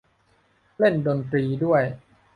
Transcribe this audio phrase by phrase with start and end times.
[0.77, 1.83] เล่นดนตรีด้วย